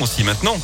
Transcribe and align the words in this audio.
aussi 0.00 0.24
maintenant. 0.24 0.56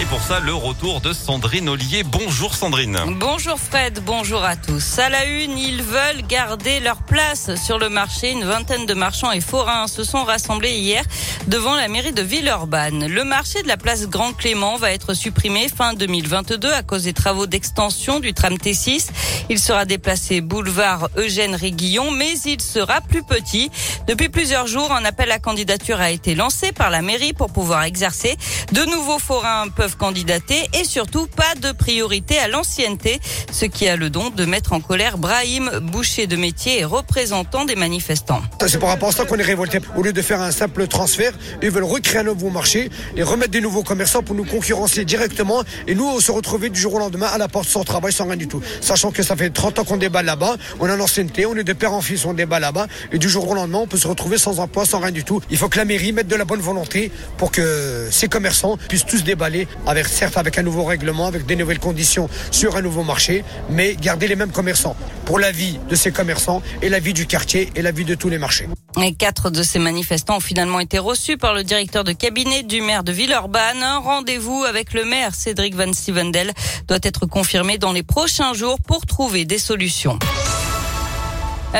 Et 0.00 0.06
pour 0.06 0.20
ça, 0.20 0.40
le 0.40 0.52
retour 0.52 1.00
de 1.00 1.12
Sandrine 1.12 1.68
Ollier. 1.68 2.02
Bonjour 2.02 2.52
Sandrine. 2.56 2.98
Bonjour 3.20 3.56
Fred, 3.60 4.00
bonjour 4.04 4.42
à 4.42 4.56
tous. 4.56 4.98
À 4.98 5.08
la 5.08 5.24
une, 5.24 5.56
ils 5.56 5.84
veulent 5.84 6.26
garder 6.26 6.80
leur 6.80 7.02
place 7.02 7.54
sur 7.54 7.78
le 7.78 7.88
marché. 7.88 8.32
Une 8.32 8.44
vingtaine 8.44 8.86
de 8.86 8.94
marchands 8.94 9.30
et 9.30 9.40
forains 9.40 9.86
se 9.86 10.02
sont 10.02 10.24
rassemblés 10.24 10.72
hier 10.72 11.04
devant 11.46 11.76
la 11.76 11.86
mairie 11.86 12.12
de 12.12 12.22
Villeurbanne. 12.22 13.06
Le 13.06 13.22
marché 13.22 13.62
de 13.62 13.68
la 13.68 13.76
place 13.76 14.08
Grand 14.08 14.32
Clément 14.32 14.76
va 14.76 14.90
être 14.90 15.14
supprimé 15.14 15.68
fin 15.68 15.94
2022 15.94 16.72
à 16.72 16.82
cause 16.82 17.04
des 17.04 17.12
travaux 17.12 17.46
d'extension 17.46 18.18
du 18.18 18.34
tram 18.34 18.54
T6. 18.54 19.10
Il 19.48 19.60
sera 19.60 19.84
déplacé 19.84 20.40
boulevard 20.40 21.08
Eugène 21.16 21.54
Réguillon, 21.54 22.10
mais 22.10 22.32
il 22.46 22.60
sera 22.60 23.00
plus 23.00 23.22
petit. 23.22 23.70
Depuis 24.08 24.28
plusieurs 24.28 24.66
jours, 24.66 24.90
un 24.90 25.04
appel 25.04 25.30
à 25.30 25.38
candidature 25.38 26.00
a 26.00 26.10
été 26.10 26.34
lancé 26.34 26.72
par 26.72 26.90
la 26.90 27.00
mairie 27.00 27.32
pour 27.32 27.52
pouvoir 27.52 27.84
exercer. 27.84 28.36
De 28.72 28.84
nouveaux 28.86 29.20
forains 29.20 29.68
candidater 29.92 30.68
et 30.72 30.84
surtout 30.84 31.26
pas 31.26 31.54
de 31.60 31.72
priorité 31.72 32.38
à 32.38 32.48
l'ancienneté, 32.48 33.20
ce 33.52 33.64
qui 33.66 33.88
a 33.88 33.96
le 33.96 34.10
don 34.10 34.30
de 34.30 34.44
mettre 34.44 34.72
en 34.72 34.80
colère 34.80 35.18
Brahim, 35.18 35.70
boucher 35.82 36.26
de 36.26 36.36
métier 36.36 36.80
et 36.80 36.84
représentant 36.84 37.64
des 37.64 37.76
manifestants. 37.76 38.42
C'est 38.66 38.78
par 38.78 38.88
rapport 38.88 39.10
à 39.10 39.12
ça 39.12 39.24
qu'on 39.24 39.36
est 39.36 39.42
révolté. 39.42 39.80
Au 39.96 40.02
lieu 40.02 40.12
de 40.12 40.22
faire 40.22 40.40
un 40.40 40.50
simple 40.50 40.86
transfert, 40.86 41.32
ils 41.62 41.70
veulent 41.70 41.84
recréer 41.84 42.20
un 42.20 42.24
nouveau 42.24 42.50
marché 42.50 42.90
et 43.16 43.22
remettre 43.22 43.50
des 43.50 43.60
nouveaux 43.60 43.82
commerçants 43.82 44.22
pour 44.22 44.34
nous 44.34 44.44
concurrencer 44.44 45.04
directement 45.04 45.62
et 45.86 45.94
nous 45.94 46.20
se 46.20 46.32
retrouver 46.32 46.70
du 46.70 46.80
jour 46.80 46.94
au 46.94 46.98
lendemain 46.98 47.26
à 47.26 47.38
la 47.38 47.48
porte 47.48 47.68
sans 47.68 47.84
travail, 47.84 48.12
sans 48.12 48.24
rien 48.24 48.36
du 48.36 48.48
tout. 48.48 48.62
Sachant 48.80 49.10
que 49.10 49.22
ça 49.22 49.36
fait 49.36 49.50
30 49.50 49.78
ans 49.80 49.84
qu'on 49.84 49.96
débat 49.96 50.22
là-bas, 50.22 50.56
on 50.80 50.88
a 50.88 50.96
l'ancienneté, 50.96 51.46
on 51.46 51.54
est 51.56 51.64
de 51.64 51.72
père 51.72 51.92
en 51.92 52.00
fils, 52.00 52.24
on 52.24 52.34
débat 52.34 52.60
là-bas 52.60 52.86
et 53.12 53.18
du 53.18 53.28
jour 53.28 53.48
au 53.48 53.54
lendemain, 53.54 53.78
on 53.78 53.86
peut 53.86 53.98
se 53.98 54.08
retrouver 54.08 54.38
sans 54.38 54.60
emploi, 54.60 54.86
sans 54.86 55.00
rien 55.00 55.12
du 55.12 55.24
tout. 55.24 55.40
Il 55.50 55.56
faut 55.56 55.68
que 55.68 55.78
la 55.78 55.84
mairie 55.84 56.12
mette 56.12 56.28
de 56.28 56.36
la 56.36 56.44
bonne 56.44 56.60
volonté 56.60 57.10
pour 57.36 57.50
que 57.50 58.08
ces 58.10 58.28
commerçants 58.28 58.76
puissent 58.88 59.06
tous 59.06 59.24
déballer 59.24 59.68
avec 59.86 60.06
certes 60.06 60.36
avec 60.36 60.58
un 60.58 60.62
nouveau 60.62 60.84
règlement, 60.84 61.26
avec 61.26 61.46
des 61.46 61.56
nouvelles 61.56 61.78
conditions 61.78 62.28
sur 62.50 62.76
un 62.76 62.82
nouveau 62.82 63.02
marché, 63.02 63.44
mais 63.70 63.96
garder 63.96 64.28
les 64.28 64.36
mêmes 64.36 64.52
commerçants 64.52 64.96
pour 65.24 65.38
la 65.38 65.52
vie 65.52 65.78
de 65.88 65.94
ces 65.94 66.12
commerçants 66.12 66.62
et 66.82 66.88
la 66.88 66.98
vie 66.98 67.12
du 67.12 67.26
quartier 67.26 67.70
et 67.74 67.82
la 67.82 67.92
vie 67.92 68.04
de 68.04 68.14
tous 68.14 68.28
les 68.28 68.38
marchés. 68.38 68.68
Et 69.02 69.14
quatre 69.14 69.50
de 69.50 69.62
ces 69.62 69.78
manifestants 69.78 70.36
ont 70.36 70.40
finalement 70.40 70.80
été 70.80 70.98
reçus 70.98 71.36
par 71.36 71.54
le 71.54 71.64
directeur 71.64 72.04
de 72.04 72.12
cabinet 72.12 72.62
du 72.62 72.80
maire 72.80 73.02
de 73.04 73.12
Villeurbanne. 73.12 73.82
Un 73.82 73.98
rendez-vous 73.98 74.64
avec 74.64 74.92
le 74.92 75.04
maire 75.04 75.34
Cédric 75.34 75.74
Van 75.74 75.92
Stevendel 75.92 76.52
doit 76.86 76.98
être 77.02 77.26
confirmé 77.26 77.78
dans 77.78 77.92
les 77.92 78.02
prochains 78.02 78.54
jours 78.54 78.78
pour 78.80 79.06
trouver 79.06 79.44
des 79.44 79.58
solutions. 79.58 80.18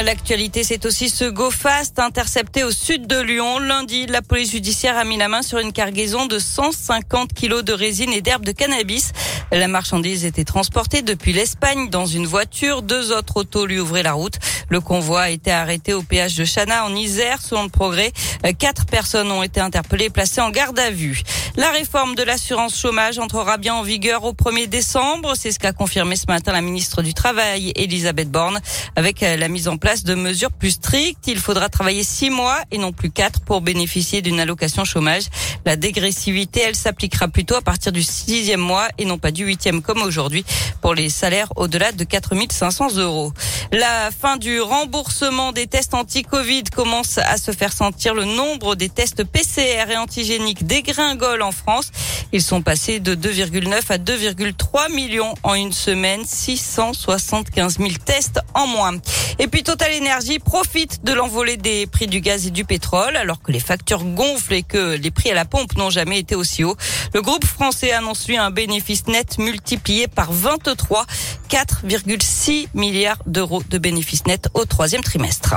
L'actualité, 0.02 0.64
c'est 0.64 0.86
aussi 0.86 1.08
ce 1.08 1.24
GoFast 1.24 2.00
intercepté 2.00 2.64
au 2.64 2.72
sud 2.72 3.06
de 3.06 3.20
Lyon. 3.20 3.60
Lundi, 3.60 4.06
la 4.06 4.22
police 4.22 4.50
judiciaire 4.50 4.98
a 4.98 5.04
mis 5.04 5.16
la 5.16 5.28
main 5.28 5.40
sur 5.42 5.58
une 5.58 5.72
cargaison 5.72 6.26
de 6.26 6.40
150 6.40 7.32
kilos 7.32 7.62
de 7.62 7.72
résine 7.72 8.12
et 8.12 8.20
d'herbe 8.20 8.44
de 8.44 8.50
cannabis. 8.50 9.12
La 9.52 9.68
marchandise 9.68 10.24
était 10.24 10.44
transportée 10.44 11.02
depuis 11.02 11.32
l'Espagne 11.32 11.88
dans 11.88 12.06
une 12.06 12.26
voiture. 12.26 12.82
Deux 12.82 13.12
autres 13.12 13.36
autos 13.36 13.66
lui 13.66 13.78
ouvraient 13.78 14.02
la 14.02 14.12
route. 14.12 14.38
Le 14.68 14.80
convoi 14.80 15.22
a 15.22 15.30
été 15.30 15.52
arrêté 15.52 15.92
au 15.92 16.02
péage 16.02 16.34
de 16.34 16.44
Chana 16.44 16.84
en 16.84 16.94
Isère. 16.94 17.40
Selon 17.40 17.64
le 17.64 17.68
progrès, 17.68 18.12
quatre 18.58 18.86
personnes 18.86 19.30
ont 19.30 19.42
été 19.42 19.60
interpellées 19.60 20.06
et 20.06 20.10
placées 20.10 20.40
en 20.40 20.50
garde 20.50 20.78
à 20.78 20.90
vue. 20.90 21.22
La 21.56 21.70
réforme 21.70 22.16
de 22.16 22.22
l'assurance 22.24 22.76
chômage 22.76 23.18
entrera 23.18 23.58
bien 23.58 23.74
en 23.74 23.82
vigueur 23.82 24.24
au 24.24 24.32
1er 24.32 24.66
décembre. 24.66 25.34
C'est 25.36 25.52
ce 25.52 25.58
qu'a 25.58 25.72
confirmé 25.72 26.16
ce 26.16 26.26
matin 26.26 26.52
la 26.52 26.60
ministre 26.60 27.02
du 27.02 27.14
Travail, 27.14 27.72
Elisabeth 27.76 28.30
Borne, 28.30 28.60
avec 28.96 29.20
la 29.20 29.48
mise 29.48 29.68
en 29.68 29.76
place 29.76 30.02
de 30.02 30.14
mesures 30.14 30.50
plus 30.50 30.72
strictes. 30.72 31.28
Il 31.28 31.38
faudra 31.38 31.68
travailler 31.68 32.02
six 32.02 32.30
mois 32.30 32.58
et 32.72 32.78
non 32.78 32.92
plus 32.92 33.10
quatre 33.10 33.40
pour 33.40 33.60
bénéficier 33.60 34.20
d'une 34.20 34.40
allocation 34.40 34.84
chômage. 34.84 35.24
La 35.64 35.76
dégressivité, 35.76 36.60
elle 36.60 36.74
s'appliquera 36.74 37.28
plutôt 37.28 37.54
à 37.54 37.62
partir 37.62 37.92
du 37.92 38.02
sixième 38.02 38.60
mois 38.60 38.88
et 38.98 39.04
non 39.04 39.18
pas 39.18 39.30
du 39.34 39.44
huitième 39.44 39.82
comme 39.82 40.00
aujourd'hui 40.00 40.44
pour 40.80 40.94
les 40.94 41.10
salaires 41.10 41.52
au-delà 41.56 41.92
de 41.92 42.04
4500 42.04 42.96
euros. 42.96 43.32
La 43.72 44.10
fin 44.10 44.36
du 44.36 44.60
remboursement 44.60 45.52
des 45.52 45.66
tests 45.66 45.92
anti-Covid 45.92 46.64
commence 46.74 47.18
à 47.18 47.36
se 47.36 47.50
faire 47.50 47.72
sentir. 47.72 48.14
Le 48.14 48.24
nombre 48.24 48.76
des 48.76 48.88
tests 48.88 49.24
PCR 49.24 49.90
et 49.90 49.96
antigéniques 49.96 50.66
dégringole 50.66 51.42
en 51.42 51.52
France. 51.52 51.90
Ils 52.32 52.42
sont 52.42 52.62
passés 52.62 53.00
de 53.00 53.14
2,9 53.14 53.80
à 53.90 53.98
2,3 53.98 54.92
millions 54.92 55.34
en 55.42 55.54
une 55.54 55.72
semaine, 55.72 56.24
675 56.24 57.78
000 57.78 57.90
tests 58.04 58.40
en 58.54 58.66
moins. 58.66 58.94
Et 59.38 59.48
puis 59.48 59.62
Total 59.62 59.90
Energy 60.00 60.38
profite 60.38 61.04
de 61.04 61.12
l'envolée 61.12 61.56
des 61.56 61.86
prix 61.86 62.06
du 62.06 62.20
gaz 62.20 62.46
et 62.46 62.50
du 62.50 62.64
pétrole 62.64 63.16
alors 63.16 63.42
que 63.42 63.50
les 63.50 63.60
factures 63.60 64.04
gonflent 64.04 64.54
et 64.54 64.62
que 64.62 64.96
les 64.96 65.10
prix 65.10 65.30
à 65.30 65.34
la 65.34 65.44
pompe 65.44 65.76
n'ont 65.76 65.90
jamais 65.90 66.20
été 66.20 66.34
aussi 66.34 66.62
hauts. 66.62 66.76
Le 67.12 67.22
groupe 67.22 67.44
français 67.44 67.92
annonce 67.92 68.28
lui 68.28 68.36
un 68.36 68.50
bénéfice 68.50 69.06
net 69.08 69.23
multiplié 69.38 70.08
par 70.08 70.32
23, 70.32 71.06
4,6 71.48 72.68
milliards 72.74 73.18
d'euros 73.26 73.62
de 73.68 73.78
bénéfices 73.78 74.26
nets 74.26 74.48
au 74.54 74.64
troisième 74.64 75.02
trimestre. 75.02 75.54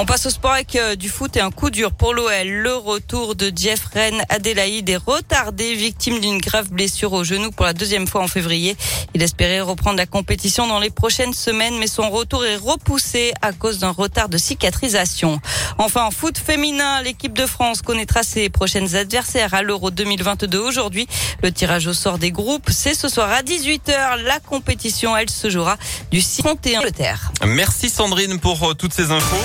On 0.00 0.06
passe 0.06 0.26
au 0.26 0.30
sport 0.30 0.52
avec 0.52 0.76
euh, 0.76 0.94
du 0.94 1.08
foot 1.08 1.36
et 1.36 1.40
un 1.40 1.50
coup 1.50 1.70
dur 1.70 1.90
pour 1.90 2.14
l'OL. 2.14 2.46
Le 2.46 2.72
retour 2.76 3.34
de 3.34 3.50
Jeff 3.54 3.84
Rennes 3.92 4.22
Adélaïde 4.28 4.88
est 4.88 4.96
retardé, 4.96 5.74
victime 5.74 6.20
d'une 6.20 6.38
grave 6.38 6.70
blessure 6.70 7.12
au 7.14 7.24
genou 7.24 7.50
pour 7.50 7.66
la 7.66 7.72
deuxième 7.72 8.06
fois 8.06 8.22
en 8.22 8.28
février. 8.28 8.76
Il 9.14 9.22
espérait 9.24 9.60
reprendre 9.60 9.96
la 9.96 10.06
compétition 10.06 10.68
dans 10.68 10.78
les 10.78 10.90
prochaines 10.90 11.32
semaines, 11.32 11.76
mais 11.80 11.88
son 11.88 12.10
retour 12.10 12.44
est 12.44 12.54
repoussé 12.54 13.32
à 13.42 13.52
cause 13.52 13.80
d'un 13.80 13.90
retard 13.90 14.28
de 14.28 14.38
cicatrisation. 14.38 15.40
Enfin, 15.80 16.04
en 16.04 16.10
foot 16.10 16.36
féminin, 16.36 17.02
l'équipe 17.02 17.32
de 17.32 17.46
France 17.46 17.82
connaîtra 17.82 18.24
ses 18.24 18.50
prochaines 18.50 18.96
adversaires 18.96 19.54
à 19.54 19.62
l'Euro 19.62 19.92
2022 19.92 20.58
aujourd'hui. 20.58 21.06
Le 21.42 21.52
tirage 21.52 21.86
au 21.86 21.92
sort 21.92 22.18
des 22.18 22.32
groupes, 22.32 22.68
c'est 22.68 22.94
ce 22.94 23.08
soir 23.08 23.30
à 23.30 23.42
18h. 23.42 24.22
La 24.24 24.40
compétition, 24.40 25.16
elle 25.16 25.30
se 25.30 25.48
jouera 25.48 25.76
du 26.10 26.20
6 26.20 26.42
31 26.42 26.80
Merci 27.46 27.90
Sandrine 27.90 28.40
pour 28.40 28.70
euh, 28.70 28.74
toutes 28.74 28.92
ces 28.92 29.10
infos. 29.10 29.36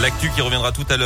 L'actu 0.00 0.30
qui 0.30 0.42
reviendra 0.42 0.72
tout 0.72 0.84
à 0.90 0.96
l'heure. 0.96 1.04